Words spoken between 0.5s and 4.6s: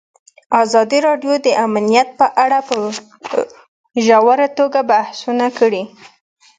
ازادي راډیو د امنیت په اړه په ژوره